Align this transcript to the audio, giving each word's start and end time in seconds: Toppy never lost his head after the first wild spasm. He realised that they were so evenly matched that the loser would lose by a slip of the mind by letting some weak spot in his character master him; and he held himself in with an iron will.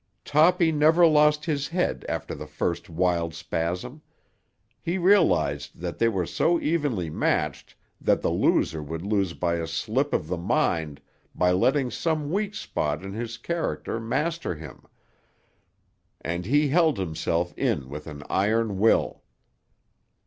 Toppy 0.25 0.71
never 0.71 1.05
lost 1.05 1.45
his 1.45 1.67
head 1.67 2.03
after 2.09 2.33
the 2.33 2.47
first 2.47 2.89
wild 2.89 3.35
spasm. 3.35 4.01
He 4.81 4.97
realised 4.97 5.77
that 5.79 5.99
they 5.99 6.09
were 6.09 6.25
so 6.25 6.59
evenly 6.59 7.11
matched 7.11 7.75
that 8.01 8.23
the 8.23 8.31
loser 8.31 8.81
would 8.81 9.03
lose 9.03 9.35
by 9.35 9.57
a 9.57 9.67
slip 9.67 10.11
of 10.11 10.25
the 10.25 10.39
mind 10.39 11.01
by 11.35 11.51
letting 11.51 11.91
some 11.91 12.31
weak 12.31 12.55
spot 12.55 13.03
in 13.03 13.13
his 13.13 13.37
character 13.37 13.99
master 13.99 14.55
him; 14.55 14.85
and 16.19 16.47
he 16.47 16.69
held 16.69 16.97
himself 16.97 17.53
in 17.55 17.87
with 17.87 18.07
an 18.07 18.23
iron 18.27 18.79
will. 18.79 19.21